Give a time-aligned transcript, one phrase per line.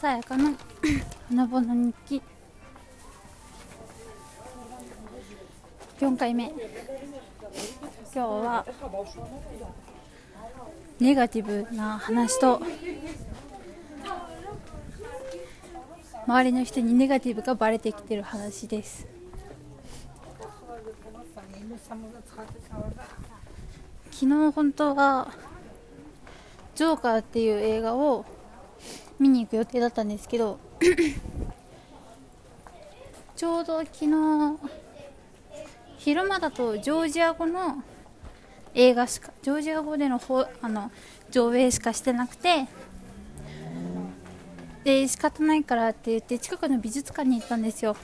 [0.00, 0.52] さやか の
[1.30, 2.22] 花ぼの日記。
[5.98, 6.48] 4回目。
[6.48, 6.54] 今
[8.12, 8.66] 日は。
[11.00, 12.60] ネガティブな話と。
[16.26, 19.06] 周りの人にネガティブがバレてきてる話です。
[24.10, 25.32] 昨日本当は。
[26.74, 28.26] ジョーカーっていう映画を
[29.18, 30.58] 見に行く予定だったんですけど
[33.36, 34.58] ちょうど昨日
[35.98, 37.82] 昼間だとジョージア語の
[38.74, 40.20] 映画しかジョージア語での
[40.60, 40.90] あの
[41.30, 42.66] 上映しかしてなくて
[44.84, 47.96] で仕方ないからって言って近くの美術館に行ったんですよ。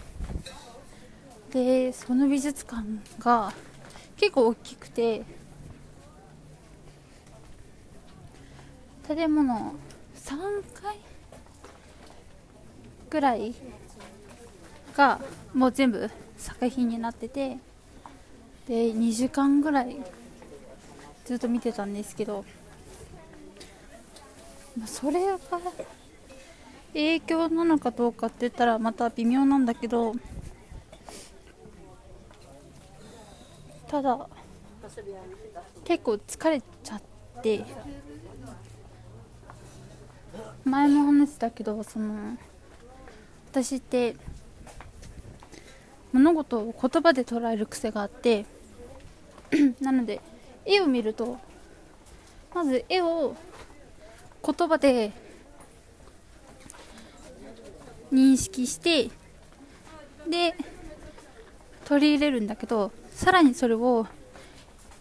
[1.52, 2.82] でその美術館
[3.20, 3.52] が
[4.16, 5.22] 結構大きくて
[9.06, 9.74] 建物
[10.16, 10.96] 3階
[13.12, 13.54] ぐらい
[14.96, 15.20] が
[15.52, 17.58] もう全部作品になってて
[18.66, 19.98] で2時間ぐらい
[21.26, 22.42] ずっと見てたんですけど
[24.86, 25.38] それが
[26.94, 30.14] 影響なのかどうかって言ったらまた微妙なんだけど
[33.88, 34.26] ただ
[35.84, 37.02] 結構疲れちゃっ
[37.42, 37.62] て
[40.64, 42.38] 前も話したけどその
[43.52, 44.16] 私って
[46.10, 48.46] 物事を言葉で捉える癖があって
[49.78, 50.22] なので
[50.64, 51.36] 絵を見ると
[52.54, 53.36] まず絵を
[54.42, 55.12] 言葉で
[58.10, 59.10] 認識して
[60.26, 60.54] で
[61.84, 64.06] 取り入れるんだけどさらにそれを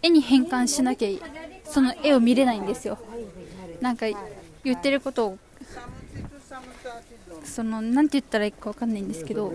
[0.02, 1.08] 絵に変換しなきゃ
[1.64, 2.98] その絵を見れないんですよ。
[3.80, 4.04] なんか
[4.62, 5.38] 言ってることを
[7.44, 9.52] そのなんて言ったらいいか分かんないんですけど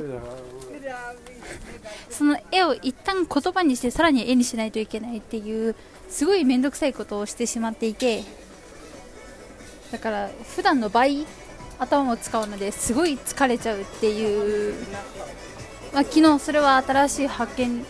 [2.09, 5.75] その絵を一旦言葉にしてさらに絵にしないといけないっていう
[6.09, 8.23] すごい面倒くさいことをしてしまっていて
[9.91, 11.25] だから普段の倍
[11.79, 14.73] 頭を使うのですごい疲れちゃうっていう、
[15.93, 17.85] まあ、昨日それは新しい発見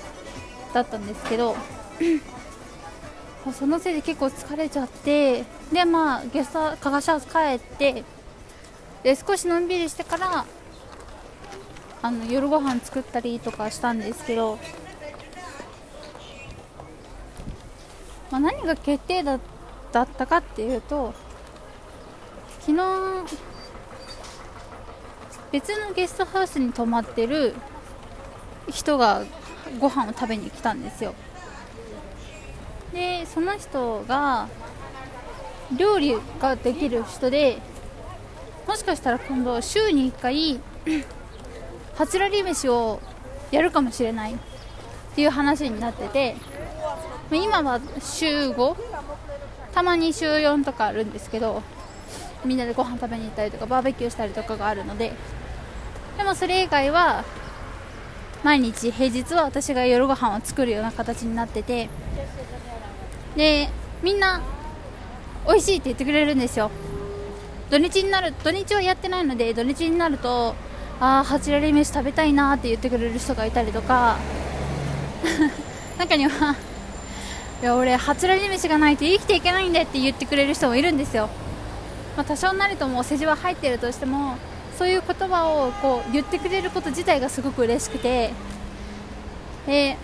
[0.74, 1.56] だったんですけど
[3.54, 8.04] そのせいで結構疲れちゃってでまあゲスト加賀シャツ帰って
[9.08, 10.46] で少しのんびりしてから
[12.02, 14.60] あの夜ご飯作ったりとかしたんですけど、
[18.30, 19.40] まあ、何が決定だ
[19.94, 21.14] だったかっていうと
[22.60, 22.84] 昨日
[25.54, 27.56] 別のゲストハウスに泊まってる
[28.70, 29.24] 人が
[29.80, 31.16] ご飯を食べに来たんですよ。
[32.92, 34.50] でその人が
[35.78, 37.62] 料理ができる人で
[38.68, 40.60] もしかしたら今度週に1回
[41.96, 43.00] ハチラリー飯を
[43.52, 44.38] やるかもしれないっ
[45.16, 46.36] ていう話になってて
[47.32, 48.76] 今は週5
[49.74, 51.64] たまに週4とかあるんですけど
[52.46, 55.14] みんなでご飯食べに行ったりとかバーベキューしたりとかがあるので。
[56.18, 57.24] でもそれ以外は
[58.44, 61.90] 毎日平日は私が夜ご飯を作るような形になってて。
[63.36, 63.70] で
[64.02, 64.42] みんな
[65.48, 66.72] 美味しいって言ってくれるんですよ。
[67.70, 70.56] 土日になる土日はやってないので土日になると
[71.00, 74.18] ああハチラリ飯食べたいなって言ってくれる人がいたりとか。
[75.98, 76.56] 中には
[77.62, 81.28] いや俺ハチラリ飯がないと生きていけないんでって言ってくれる人もいるんですよ、
[82.16, 84.38] まあ、多少なりともお世辞は入ってるとしても
[84.78, 88.32] そういう言葉をこう言ってくれること自体がすごく嬉しくて。
[89.66, 89.98] で、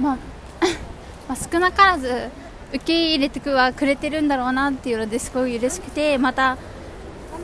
[0.00, 0.16] まあ
[1.28, 2.30] まあ、少なからず
[2.70, 6.58] 受け入れてはくれてるんだろうなっていうのですごい嬉しくてまた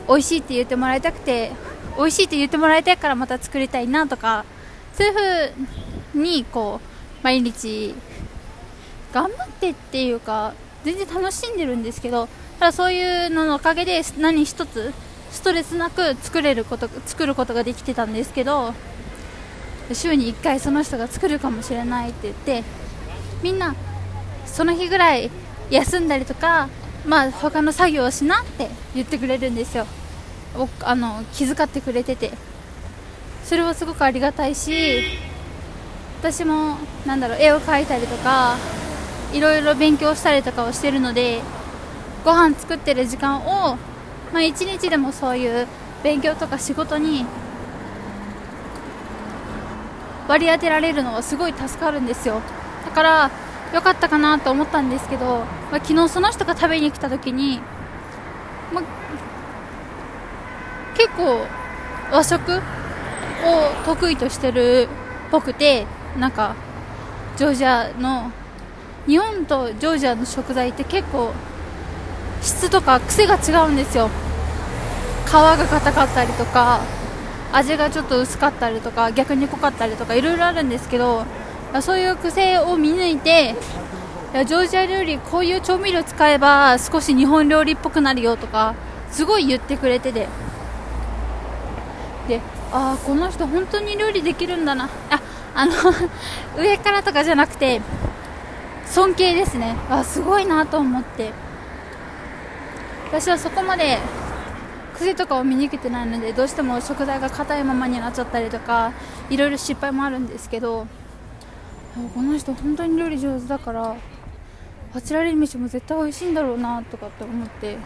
[0.07, 1.51] 美味しいって言ってもらいたくて
[1.97, 4.45] 美味しいって言ってもらいたいからまた作りたいなとか
[4.93, 7.95] そういう風にこう毎日
[9.13, 10.53] 頑張ってっていうか
[10.83, 12.27] 全然楽しんでるんですけど
[12.59, 14.93] ただそういうののおかげで何一つ
[15.31, 18.73] ストレスなく作れること作ることができてたんですけど
[19.91, 22.63] 週に1回その人が作るかもしれないって言って
[23.41, 23.75] みんな
[24.53, 25.29] その日ぐらい
[25.69, 26.69] 休んだりとか、
[27.05, 29.85] まあ、他の作業をしなって言ってくれるんですよ。
[30.83, 32.31] あの気遣ってくれてて。
[33.43, 35.03] それはすごくありがたいし
[36.21, 38.55] 私もなんだろう絵を描いたりとか
[39.33, 41.41] いろいろ勉強したりとかをしてるので
[42.23, 43.75] ご飯作ってる時間を、
[44.31, 45.67] まあ、一日でもそういう
[46.03, 47.25] 勉強とか仕事に
[50.29, 52.41] 割り当てられるのはすごい助かるんですよ。
[52.85, 53.31] だから
[53.73, 55.25] 良かったかなと思ったんですけど、
[55.71, 57.59] まあ、昨日その人が食べに来た時に、
[58.71, 58.81] ま
[60.95, 61.45] 結構
[62.11, 62.59] 和食を
[63.85, 64.87] 得意としてる
[65.27, 65.85] っぽくて
[66.19, 66.55] なんか
[67.35, 68.31] ジョージアの
[69.07, 71.33] 日本とジョージアの食材って結構
[72.41, 74.09] 質とか癖が違うんですよ。
[75.25, 76.81] 皮が硬かったりとか
[77.51, 81.25] 味がちょっと薄かったりとか逆に濃かったりとかいろいろあるんですけど
[81.81, 83.55] そういう癖を見抜いて
[84.33, 88.75] ジョージア料理こういう調味料使えば少し日本料理っぽくなるよとか
[89.11, 90.27] すごい言ってくれてて。
[92.27, 92.39] で
[92.71, 94.89] ああこの人本当に料理できるんだな。
[95.09, 95.21] あ
[95.53, 95.73] あの
[96.57, 97.81] 上からとかじゃなくて
[98.85, 99.75] 尊敬ですね。
[99.89, 101.31] あすごいなと思って。
[103.13, 103.99] 私はそこまで
[104.95, 108.91] 癖とかを見に行けてないのでどうしても食材が硬いままになっちゃったりとか
[109.29, 110.87] いろいろ失敗もあるんですけど
[111.93, 113.95] この人本当に料理上手だから
[114.93, 117.77] パチラリ飯も絶対美味しいんだろうなとかって思って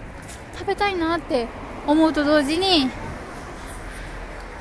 [0.58, 1.48] 食べたいなって
[1.86, 2.90] 思うと同時に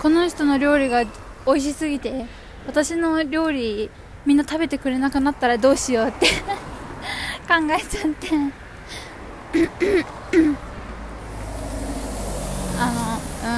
[0.01, 1.05] この人の料理が
[1.47, 2.27] 美味しすぎて
[2.67, 3.89] 私の料理
[4.25, 6.27] みんな食べてくれなくなったらどうしようって
[7.47, 8.29] 考えちゃって。
[12.79, 13.55] あのう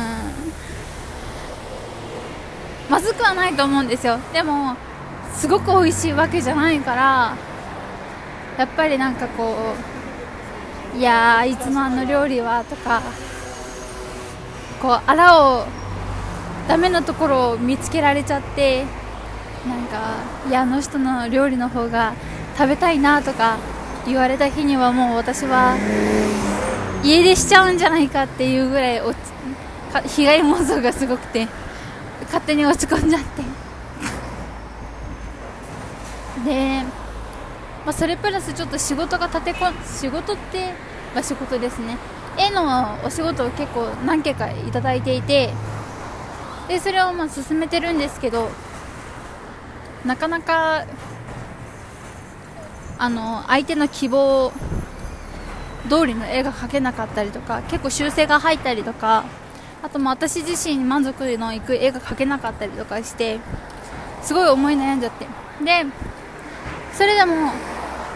[2.87, 2.91] ん。
[2.91, 4.19] まずくはないと思うんですよ。
[4.33, 4.77] でも
[5.39, 7.37] すごく美味しいわけじゃないから
[8.59, 9.55] やっぱりなんかこ
[10.95, 13.01] ういやいつもあの料理はとか
[14.83, 15.65] こうあらを
[16.67, 18.85] ダメなところを見つけられちゃって
[19.65, 20.17] なんか
[20.49, 22.15] いやあの人の料理の方が
[22.57, 23.59] 食べたいなとか
[24.07, 25.77] 言われた日にはもう私は
[27.05, 29.03] 家出しちゃうんじゃないかっていうぐらい
[30.05, 31.47] 被害妄想がすごくて
[32.25, 33.58] 勝手に落ち込んじゃって。
[36.45, 36.83] で、
[37.85, 40.73] まあ、それプラスちょっと仕事が立てこ仕事って、
[41.15, 41.97] まあ、仕事ですね。
[42.39, 45.51] 絵のお仕事を結構何件かいただいていて
[46.69, 48.49] でそれをまあ進めてるんですけど
[50.05, 50.85] なかなか
[52.99, 54.53] あの相手の希望
[55.89, 59.25] 通りの絵が描けなかったりとか結構修正が入ったりとか
[59.83, 63.41] あとも私自身満足のいく絵が描けなかったりとかして
[64.23, 65.27] すごい思い悩んじゃって。
[65.65, 65.87] で
[66.99, 67.53] それでも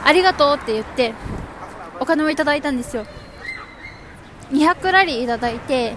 [0.05, 1.15] ありがとうって言って
[2.01, 3.07] お金をいただいたんですよ。
[4.51, 5.95] 200ラリーいただいて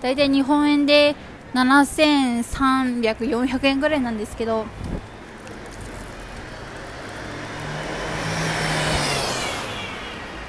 [0.00, 1.14] 大体日本円で
[1.54, 4.66] 7300、400円ぐらいなんですけど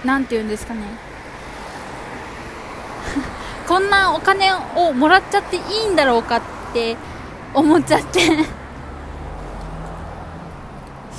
[0.03, 0.81] なんて言うんですかね。
[3.69, 6.41] こんなお金をもらっちゃっていいんだろうかっ
[6.73, 6.97] て
[7.53, 8.62] 思っちゃって。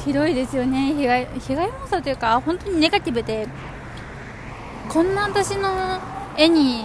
[0.04, 0.92] ひどいですよね。
[0.92, 3.48] 被害被害妄想というか本当にネガティブで
[4.90, 5.98] こんな私の
[6.36, 6.84] 絵に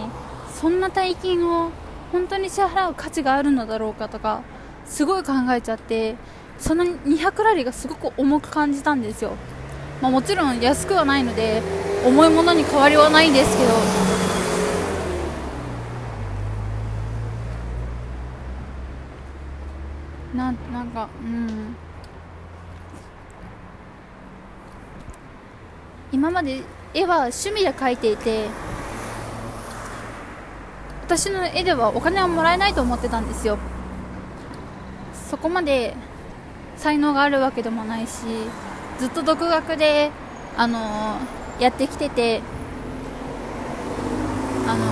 [0.53, 1.69] そんな大金を
[2.13, 4.41] 本当に支払う価値があるのだろうかとか
[4.85, 6.15] すごい考えちゃって
[6.59, 9.31] その200ラリーがすごく重く感じたんですよ、
[10.01, 11.61] まあ、もちろん安くはないので
[12.05, 13.73] 重いものに変わりはないんですけど。
[20.35, 21.75] ななんかうん。
[26.11, 26.61] 今まで
[26.93, 28.47] 絵は趣味で描いていて
[31.03, 33.57] 私の絵ではお金はもらえないと思ってたんですよ。
[35.29, 35.95] そこまで
[36.77, 38.23] 才能があるわけでもないし
[38.99, 40.11] ずっと独学で
[40.57, 41.17] あの
[41.59, 42.41] やってきてて
[44.67, 44.85] あの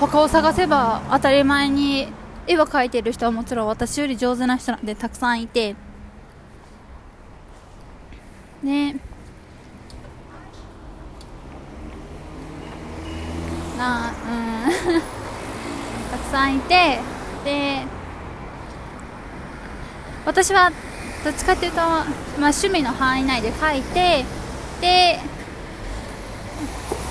[0.00, 2.08] 他を探せば当たり前に
[2.46, 5.74] 絵を描いてる人はもちろん私より上手な人なんでたくさんいて
[8.62, 8.96] ね。
[13.78, 15.02] なうん。
[16.10, 17.00] たくさんいて
[17.44, 17.82] で
[20.24, 20.70] 私は
[21.24, 22.04] どっちかっていうと、まあ、
[22.38, 24.24] 趣味の範囲内で書いて
[24.80, 25.20] で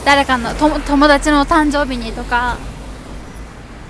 [0.06, 2.58] 誰かの友達の誕生日にとか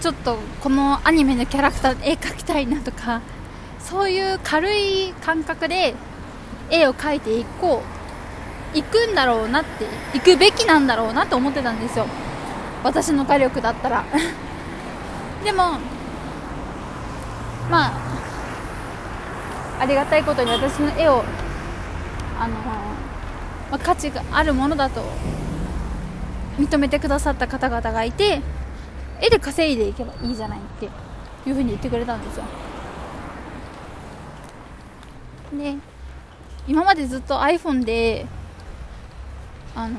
[0.01, 3.21] ちょっとこのアニメのキャラクター絵描きたいなとか
[3.79, 5.95] そういう軽い感覚で
[6.71, 7.83] 絵を描いていこ
[8.73, 12.05] う行くんだろうなって行くべきなんだろうなって思ってたんですよ。
[12.83, 14.05] 私の火力だったら。
[15.43, 15.77] でも
[17.69, 17.91] まあ
[19.81, 21.23] ありがたいことに私の絵を
[22.39, 22.79] あの、ま
[23.71, 25.03] あ、価値があるものだと
[26.59, 28.41] 認めてくださった方々がいて
[29.19, 32.43] 絵で稼いでいけばいいじゃないっていうふうに言ってくれたんですよ。
[35.53, 35.75] で
[36.67, 38.25] 今までずっと iPhone で
[39.75, 39.97] あの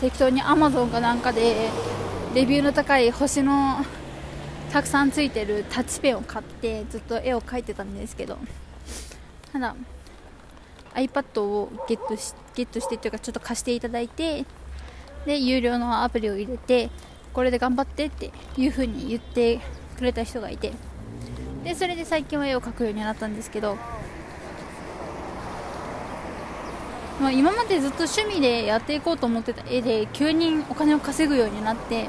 [0.00, 1.70] 適当に Amazon かなんかで
[2.34, 3.84] レビューの高い星の
[4.72, 8.38] たくさんついてるタッチペンを買ってずっと絵を描いてたんですけど
[9.52, 9.74] ただ
[10.94, 14.44] iPad をゲットしゲットしてというかちょっと貸していただいて
[15.24, 16.90] で有料のアプリを入れて
[17.32, 19.60] これで頑張ってっていう風に言って
[19.96, 20.72] くれた人がいて
[21.64, 23.76] でそれで最近は絵を描くようになったんですけど、
[27.20, 32.08] まあ、今までずっと趣味でやっていこうと思ってた絵で急にお金を稼ぐようになって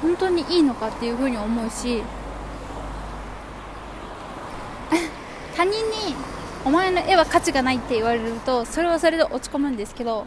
[0.00, 2.02] 本当にいいのかっていう風に思うし
[5.56, 6.14] 他人に
[6.64, 10.24] お前の絵は価値がないって言われるとそれはそれで落ち込むんですけど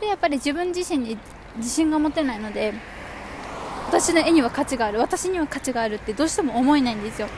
[0.00, 1.16] でやっぱり自分自身に
[1.56, 2.74] 自信が持てないので
[3.88, 7.28] 私の絵には価値がある私には価値があるってどうしても思えないんですよ。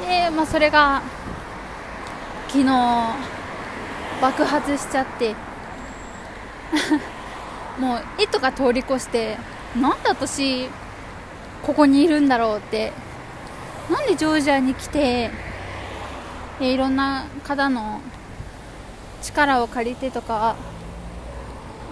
[0.00, 1.02] で、まあ、それが
[2.48, 3.41] 昨日
[4.22, 5.34] 爆発しちゃって。
[7.78, 9.36] もう絵とか通り越して
[9.78, 10.68] なんで私
[11.62, 12.92] ここにいるんだろうって。
[13.90, 15.30] なんでジョージアに来て
[16.60, 18.00] いろんな方の
[19.22, 20.56] 力を借りてとか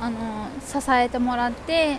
[0.01, 1.99] あの支えてもらって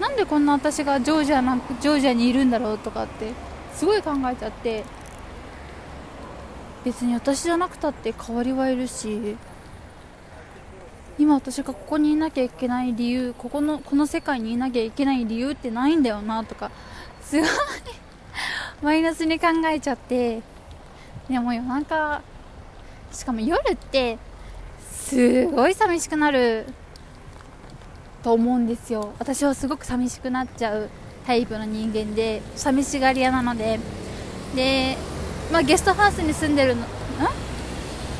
[0.00, 3.32] なんでこんな私がジョージアなジョージアにいるんだろうとかって
[3.72, 4.84] すごい考えちゃって。
[6.84, 9.36] 別に私じゃなくたって代わりはいるし
[11.18, 16.70] 今私がここにいなきゃいけない理由ここのこの世界にいなきゃいけない理由ってないんだよなとか
[17.22, 17.48] すごい
[18.82, 20.42] マイナスに考えちゃって
[21.28, 22.22] でも夜中
[23.12, 24.18] しかも夜って
[25.08, 26.66] すごい寂しくなる
[28.22, 29.12] と思うんですよ。
[29.18, 30.90] 私はすごく寂しくなっちゃう
[31.26, 33.80] タイプの人間で寂しがり屋なので。
[34.54, 34.96] で、
[35.52, 36.84] まあ、ゲストハウスに住んでるの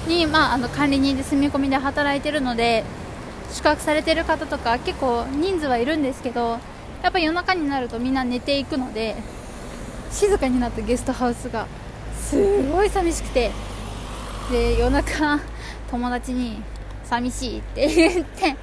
[0.08, 2.84] に、まあ、あの管理人で住み込みで働いてるので
[3.52, 6.58] 宿泊されてる方とか結構人数はいるんですけど
[7.02, 9.14] やっぱ夜中になるとみんな寝ていくので
[10.10, 11.66] 静かになったゲストハウスが
[12.18, 13.50] すごい寂しくて
[14.50, 15.40] で夜中
[15.90, 16.62] 友達に
[17.04, 18.56] 寂しいって言って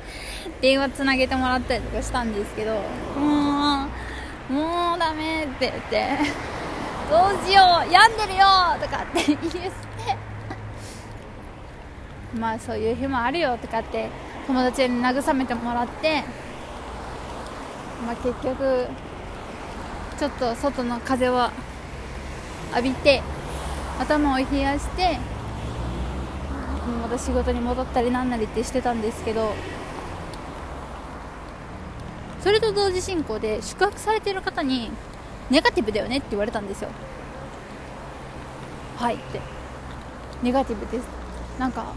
[0.61, 2.73] 電話つなげてもらったりとかしたんですけど
[3.19, 3.87] も
[4.49, 6.54] うもうダメって言って。
[7.09, 8.45] どうしよう病んでるよ
[8.81, 9.85] とかって言って。
[12.37, 14.09] まあそういう日もあるよとかって
[14.45, 16.23] 友達に慰めてもらって
[18.05, 18.87] まあ結局
[20.19, 21.49] ちょっと外の風を
[22.71, 23.21] 浴びて
[23.99, 25.17] 頭を冷やして
[27.01, 29.53] また仕事に戻ったりなんなりってしてたんですけど
[32.41, 34.91] それと同時進行で宿泊されてる方に
[35.49, 36.89] ネガティブだよねって言われたんですよ。
[38.97, 39.39] はいって。
[40.41, 41.05] ネガティブです。
[41.59, 41.93] なんか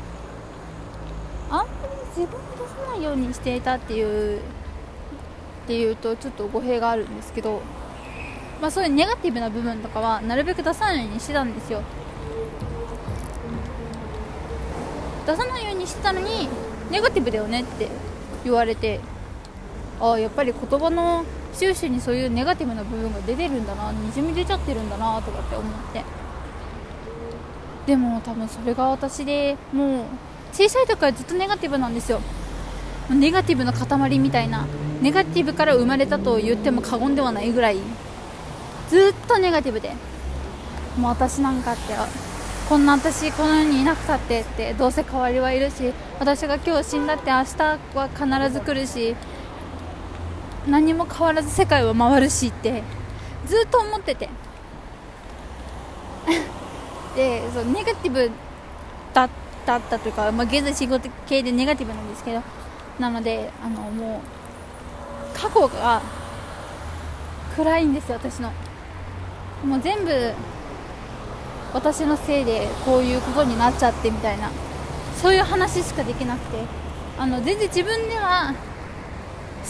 [1.51, 4.43] あんまり自分を出さないようにしていたっていうっ
[5.67, 7.61] ていうとちょっと語弊があるんですけど
[8.61, 11.83] まあ、そういうネガティブな部分とかはなるべく出さないようにしてたんですよ。
[15.27, 16.49] 出さないようにしてたのに
[16.91, 17.89] ネガティブだよねって
[18.45, 18.99] 言われて
[20.01, 21.25] ああやっぱり言葉の
[21.55, 26.03] 収集にそういうネガティブな部分が出てるんだなにじみ出ちゃってるんだなとかって思って。
[27.87, 30.05] でも多分それが私でもう
[30.53, 32.21] 小さい時からずっとネガティブなんですよ。
[33.11, 34.67] ネガティブの塊みたいな。
[35.01, 37.79] ネガティブから生まれたと言っても過言ではないぐらい。
[38.91, 39.95] ずっとネガティブで。
[40.99, 41.95] もう私なんかって
[42.69, 49.17] こんな私この世にいなくたってってどうせ代わりはいるし私が今日死んだって明日は必ず来るし
[50.69, 52.83] 何も変わらず世界は回るしって
[53.47, 54.29] ずっと思ってて。
[57.17, 58.31] でそうネガティブ
[59.13, 59.31] だっ
[59.67, 62.43] たというか、まあ、現在仕事系でネガティブなんですけど
[63.01, 64.23] なのであのも
[65.35, 66.01] う過去が
[67.57, 68.53] 暗いんですよ私の。
[69.65, 70.33] もう全部
[71.75, 74.51] 私のせいでこういうことになっちゃってみたいな。
[75.21, 76.59] そういう話しかできなくて。
[77.19, 78.55] あの全然自分では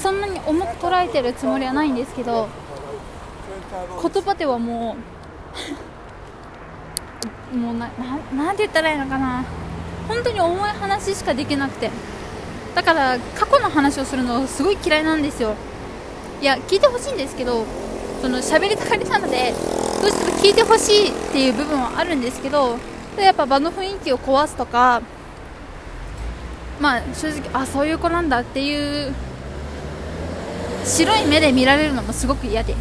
[0.00, 2.48] そんなに重く捉えてるつもりはないんですけど
[4.02, 4.96] 言葉ではも
[7.52, 7.90] う もうな
[8.34, 9.44] なんて言ったらいいのかな。
[10.06, 11.90] 本当に重い話しかできなくて。
[12.74, 15.54] だから過去の話をするのすごい嫌いなんですよ。
[16.40, 17.64] いや聞いてほしいんですけど
[18.22, 19.52] その喋りたがりなので
[20.00, 22.78] どうしても聞いてほしいっていう部分はあるんですけど
[23.18, 25.02] やっぱ場の雰囲気を壊すとか
[26.80, 29.12] まあ正直あそういう子なんだっていう
[30.84, 32.74] 白い目で見られるのもすごく嫌で。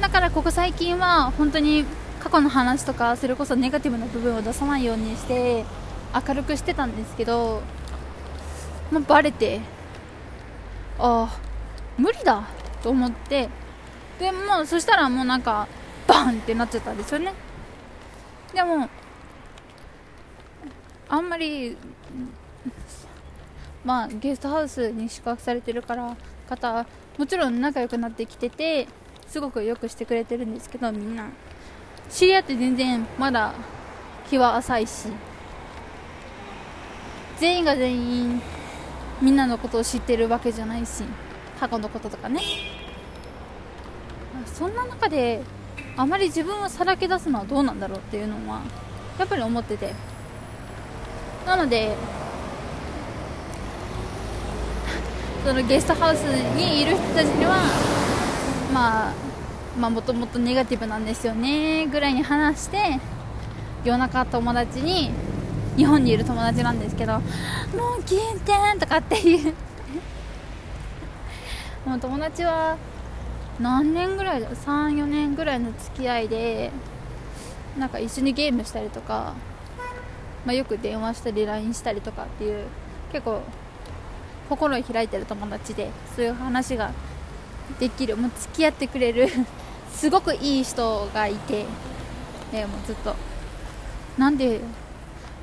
[0.00, 1.84] だからここ最近は本当に
[2.20, 5.64] 過去の話とかそれこそネガティブな部分を出さないようにして
[6.26, 7.62] 明るくしてたんですけど、
[8.90, 9.60] まあ、バレて
[10.98, 11.38] ああ
[11.96, 12.44] 無理だ
[12.82, 13.48] と思って。
[14.18, 15.66] でもうそしたらもうなんか
[16.06, 17.32] バンってなっちゃったんですよね。
[18.54, 18.88] でも
[21.08, 21.76] あんまり
[23.84, 26.16] まあゲストハウスに宿泊されてるから
[26.48, 26.86] 方
[27.18, 28.86] もちろん仲良くなってきてて
[29.28, 31.28] すごくよくしてくれてるんですけどみんな。
[32.10, 33.54] 知り合って全然まだ
[34.28, 35.06] 日は浅いし
[37.38, 38.42] 全員が全員
[39.22, 41.04] みんなのことを知ってるわけじゃないし
[41.58, 42.40] 過去のこととかね。
[44.46, 45.42] そんな中で
[45.96, 48.60] あまり自分をさらけ出すのはどうなんだろうっていうのは
[49.18, 49.94] やっぱり思ってて。
[51.46, 51.96] なので
[55.44, 57.56] そのゲストハウスにいる人たちには
[58.72, 59.14] まあ
[59.78, 63.00] まあもともとネガティブなんですよねぐらいに話して
[63.84, 65.10] 夜中友達に
[65.76, 67.14] 日本にいる友達なんですけど
[67.76, 69.54] もう銀天とかっていう。
[71.84, 72.76] もう友達は
[73.58, 76.70] 何年ぐらいだ？34年ぐらいの付き合いで
[77.76, 79.34] なんか一緒にゲームしたりとか、
[80.46, 82.66] まあ、よく電話したり LINE したりとかっていう
[83.10, 83.42] 結構
[84.52, 86.92] 心を開いてる友達でそういう話が
[87.80, 89.28] できるもう付き合ってくれる
[89.90, 91.64] すごくいい人がいて
[92.52, 93.16] でもうずっと。
[94.18, 94.60] なんで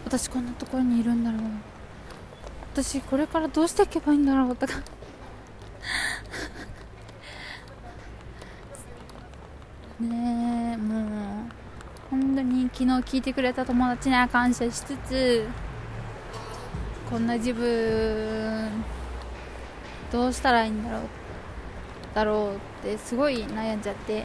[0.05, 1.41] 私こんなところにいるんだろう。
[2.73, 4.73] 私これからどうしていけばいいんだろうとか。
[9.99, 11.03] ねえもう
[12.11, 15.47] 本当に昨日聞いてくれた友達には感謝しつつ
[17.09, 18.69] こんな自分
[20.11, 21.01] どうしたらいいんだろう
[22.15, 24.23] だろうってすごい悩んじゃって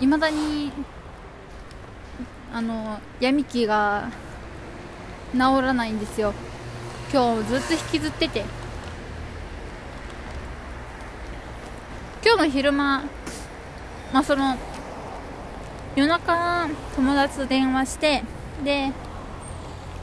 [0.00, 0.72] いまだに
[2.52, 4.10] あの闇期が
[5.32, 6.34] 治らないんですよ。
[7.12, 8.44] 今日ずっと引きずってて。
[12.22, 13.04] 今日の昼間
[14.12, 14.56] まあその
[15.96, 18.22] 夜中友達と電話して
[18.64, 18.92] で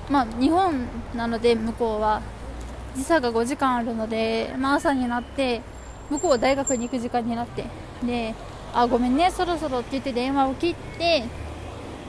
[0.09, 2.21] まあ日本なので向こうは。
[2.97, 5.61] 時差が5時間あるので、まあ、朝になって
[6.09, 7.65] 向こうは大学に行く時間になって。
[8.03, 8.35] で
[8.73, 11.23] あごめんねそろそろって言って電話を切って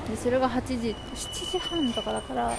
[0.08, 2.52] でそれが8時7時半とかだから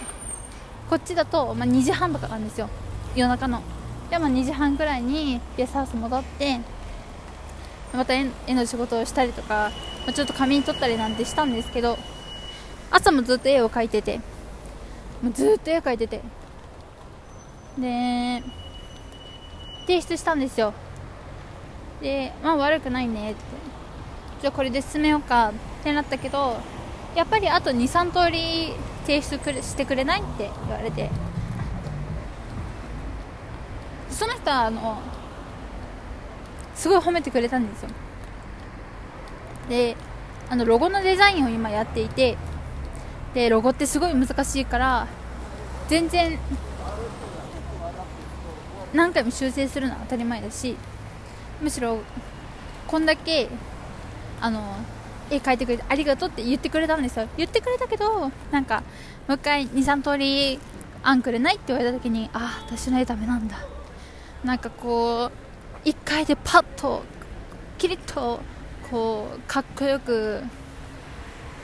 [0.89, 2.69] こっちだと、まあ、2時半とかなんですよ。
[3.15, 3.61] 夜中の。
[4.09, 6.59] でも2時半くらいにゲストハウス戻って
[7.93, 9.71] また絵の仕事をしたりとか、
[10.05, 11.97] まあ、ちょっと仮眠取ったりなんてしたんですけど
[12.89, 14.19] 朝もずっと絵を描いてて
[15.21, 16.21] もうずっと絵描いてて
[17.77, 18.43] で
[19.81, 20.73] 提出したんですよ。
[22.01, 23.31] でまあ悪くないね。
[23.31, 23.41] って
[24.41, 25.49] じゃあこれで進めようか。
[25.49, 25.53] っ
[25.83, 26.57] てなったけど
[27.15, 31.09] やっぱりあと23通り提出くしてくれないって言われて。
[34.09, 34.99] その人はあの
[36.75, 37.89] すごい褒めてくれたんですよ。
[39.69, 39.95] で
[40.49, 42.37] あのロゴのデザインを今やっていて。
[43.31, 45.07] でロゴってすごい難しいから
[45.87, 46.39] 全然
[48.93, 50.75] 何回も修正するのは当たり前だし
[51.61, 51.99] むしろ
[52.87, 53.49] こんだけ
[54.41, 54.77] あの
[55.29, 58.83] 絵描いてくれてありがとうって言ってくれたんですよ言ってくれたけどなんか
[59.27, 60.59] もう一回23通り
[61.03, 63.57] 案くれないって言われた時にああ私の絵ダメなんだ。
[64.43, 65.31] なんかこ
[65.85, 67.03] う1回でパッと
[67.77, 68.39] キリッと
[68.89, 70.41] こうかっこよく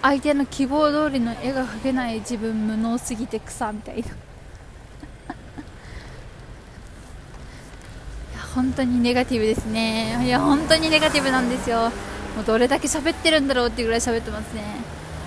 [0.01, 4.07] 相手の希望通りの絵が描けない自分無能すぎて草みたいな。
[8.55, 10.25] 本当にネガティブですね。
[10.25, 11.91] いや本当にネガティブなんですよ。
[12.37, 14.63] もうどれだけ喋ってるんだろうってぐらい喋ってますね。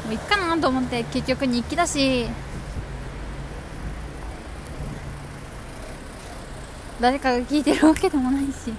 [0.07, 2.27] もういっかなと思って結局日記だし。
[7.01, 8.73] 誰かが聞いてるわけでもないし。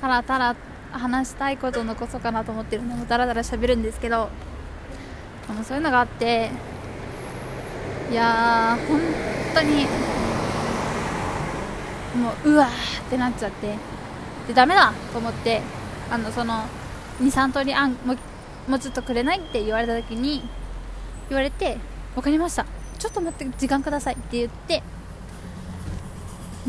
[0.00, 0.56] ただただ
[0.90, 4.28] 話したいことのこそかなと思ってるのもだらだら喋るんですけど。
[5.48, 6.50] もそういうのがあって。
[8.10, 9.00] いやー本
[9.54, 9.86] 当に
[12.16, 13.76] もううわーってなっちゃって。
[14.48, 15.62] でダメだと思って
[16.10, 16.64] あのその
[17.20, 18.16] 23通りあんも
[18.68, 20.42] もうちょっとくれないって言われた時に
[21.28, 21.78] 言われて
[22.14, 22.66] 分かりました。
[22.98, 24.82] ちょっと待って時間くださいって言って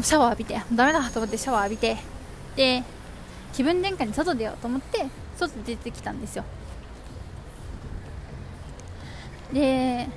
[0.02, 1.98] シャワー浴びてダメだと思ってシャワー浴びて
[2.56, 2.84] で
[3.54, 5.06] 気分転換に外出ようと思って
[5.38, 6.44] 外出てきたんですよ。
[9.52, 10.08] で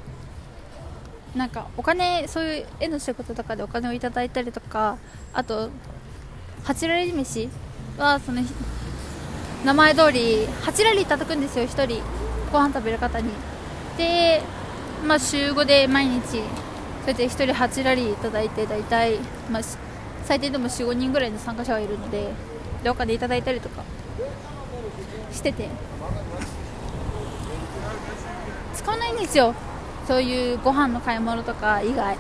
[1.37, 4.97] なんかお金そういう絵の仕事とかでお金をいただいたりとか
[5.35, 5.69] あと
[6.65, 7.49] 8ラリ飯
[7.99, 8.41] はその
[9.65, 12.03] 名前通り8ラリいただくんですよ1人。
[12.53, 13.31] ご飯食べる方に。
[13.99, 14.41] で、
[15.07, 16.41] まあ、週5で毎日
[17.03, 19.19] それで1人8ラリーいただいて大体、
[19.51, 19.63] まあ、
[20.25, 22.33] 最低でも45人ぐらいの参加者がいるので
[22.83, 23.83] でお金いただいたりとか
[25.33, 25.69] してて。
[28.75, 29.55] 使わないんですよ。
[30.07, 32.17] そういうご飯の買い物とか以外。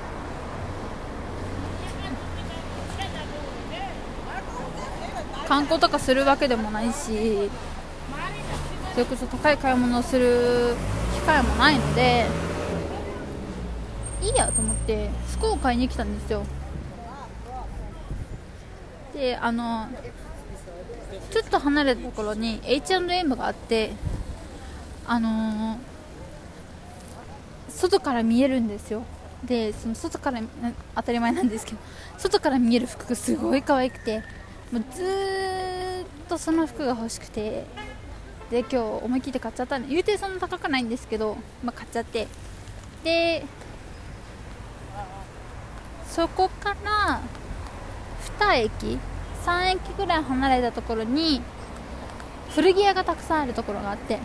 [5.46, 7.48] 観光とかするわけでもないし
[8.94, 10.74] それこそ高い買い物をする
[11.14, 12.26] 機会もないので
[14.22, 16.44] いいやと思って服を買いに来たんですよ。
[19.14, 19.88] であの
[21.30, 23.92] ちょっと離れたところに H&M があって
[25.06, 25.76] あのー、
[27.76, 29.02] 外から見えるんですよ。
[29.44, 30.40] でその外から
[30.94, 31.78] 当たり前なんですけど
[32.18, 34.22] 外から見える服がすごい可愛くて
[34.72, 37.66] もうずーっとその服が欲しくて
[38.50, 42.26] で今日思い切って買っちゃったんで言うてそんな高くないんですけど、まあ、買っちゃって。
[43.04, 43.44] で
[46.08, 47.20] そこから
[48.38, 48.98] 2駅
[49.44, 51.42] 3駅ぐらい離れたところに
[52.54, 54.18] 古着屋がたくさんあるところがあって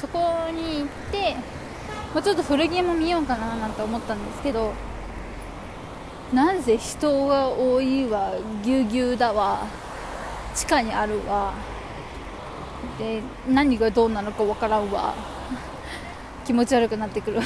[0.00, 0.18] そこ
[0.52, 1.34] に行って
[2.12, 4.72] もうちょっと古着も見ようかななんて思ったんですけど
[6.32, 8.32] なぜ人が多いわ
[8.64, 9.66] ぎゅうぎゅうだわ
[10.54, 11.54] 地下にあるわ
[12.98, 15.14] で何がどうなのかわからんわ
[16.44, 17.42] 気持ち悪くなってくるわ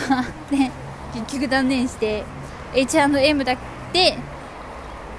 [0.50, 0.70] で
[1.14, 2.24] 結局断念して
[2.74, 3.56] H&M だ
[3.92, 4.16] け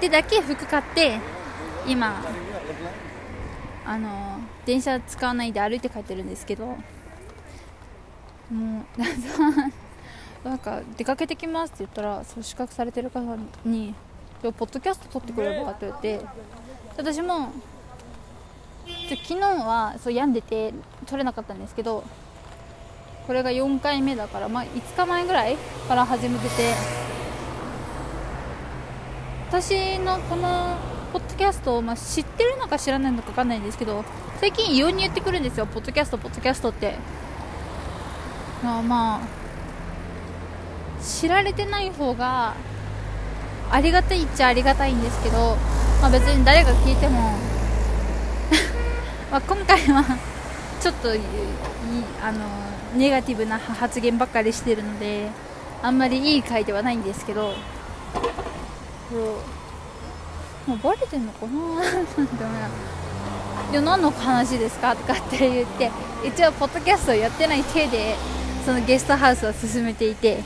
[0.00, 1.18] でだけ服買って
[1.86, 2.24] 今
[3.84, 6.76] あの電車使わないで歩いて帰ってるんですけど
[8.52, 8.84] も
[10.44, 13.20] う なんか出かけてきますって言ったらそう資格されてる方
[13.64, 13.94] に
[14.42, 16.20] 「ポッドキャスト撮ってくれるか?」って言って
[16.96, 17.52] 私も
[19.08, 20.74] 昨日はそう病んでて
[21.06, 22.04] 撮れなかったんですけど
[23.26, 25.56] これが4回目だから、まあ、5日前ぐらい
[25.88, 26.74] から始めてて
[29.48, 30.76] 私のこの
[31.12, 34.04] ポッドキャストを、まあ、知ってるのか知らないのか分かんないんですけど
[34.40, 36.96] 最近異様に言ってくるんですよポッドキャストポッドキャストって
[38.62, 39.20] まあまあ
[41.02, 42.54] 知られてない方が
[43.70, 45.56] ありがたいっちゃありがたいんですけど、
[46.00, 47.32] まあ、別に誰が聞いても
[49.32, 50.04] ま今回は
[50.80, 51.08] ちょっと
[52.22, 52.38] あの
[52.96, 55.30] ネガティブな発言ばっかりしてるので
[55.82, 57.54] あんまりいい回ではないんですけど
[60.66, 61.82] もうバレてんのかな？
[63.72, 64.94] いや何の話ですか？
[64.94, 65.90] とかって言って
[66.24, 68.16] 一応ポッドキャストやってない体で
[68.64, 70.42] そのゲストハウスを進めていて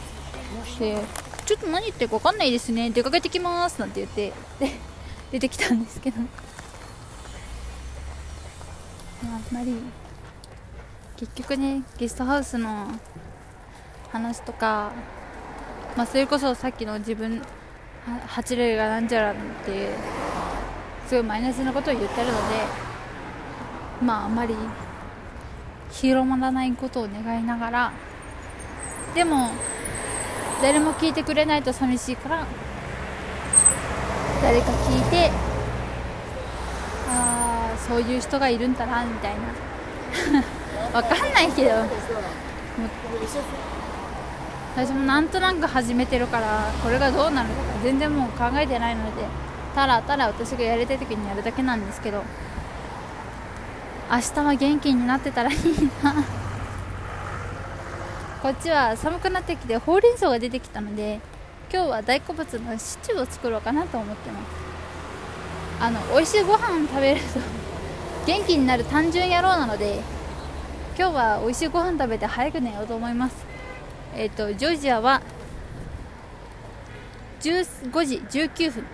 [0.78, 0.96] で
[1.44, 2.90] ちょっと何言ってるか分かんないですね。
[2.90, 4.70] 出かけてきますなんて言ってで
[5.32, 6.20] 出てきたんですけど。
[9.22, 9.74] あんまり
[11.16, 12.88] 結局ねゲストハウスの
[14.12, 14.92] 話とか、
[15.96, 17.42] まあ、それこそさっきの自分
[18.06, 19.88] 8例がなんじゃらっていう
[21.08, 22.36] すごいマイナスなことを言ってるので
[24.02, 24.54] まああんまり
[25.90, 27.92] 広まらないことを願いながら
[29.16, 29.48] でも
[30.60, 32.46] 誰も聞いてくれないと寂しいから
[34.42, 35.30] 誰か聞いて
[37.08, 40.44] ああそういう人がいるんだなみたいな。
[40.92, 41.70] わかんないけど。
[44.76, 49.22] 私もなんとなく始めてるからこれがどうなるのか全然もう考えてないので
[49.74, 52.22] ただただ私がやりたい時にやるだけなんですけど
[54.10, 55.58] 明日は元気になってたらいい
[56.02, 56.45] な。
[58.46, 61.18] こっちは寒くなってきてほうれん草が出てきたので
[61.68, 64.46] 今日は大好物のシチューを作ろうかなと思ってます。
[65.80, 67.40] あの美味しいご飯食べると
[68.24, 70.00] 元気になる単純野郎なので
[70.96, 73.34] 今日は美味しいご飯食べて早く寝ようと思います。
[74.14, 75.20] えっ、ー、とジョージアは
[77.40, 78.84] 15時19分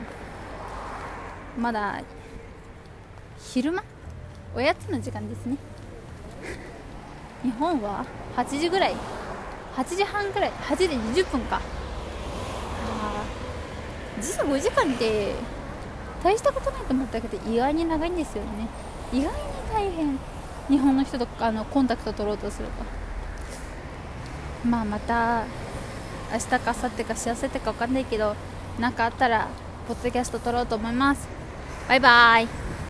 [1.58, 2.00] まだ
[3.38, 3.84] 昼間？
[4.56, 5.58] おやつの時間ですね。
[7.44, 9.11] 日本は8時ぐらい。
[9.76, 11.60] 8時半ぐらい8時20分か。
[12.86, 13.24] あ
[14.20, 15.34] 時差5時間って
[16.22, 18.68] 大したことないと思ったけど意外に長いんですよね。
[19.12, 19.38] 意外に
[19.72, 20.18] 大変。
[20.68, 22.84] 日本の人とあのコンタクト取ろうとすると
[24.66, 25.44] まあまた
[26.32, 28.36] 明日か明後日か幸せってか分かんないけど
[28.78, 29.48] 何かあったら
[29.88, 31.28] ポッドキャスト撮ろうと思います。
[31.88, 32.61] バイバーイ。